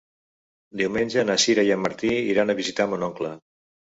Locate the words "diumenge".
0.79-1.25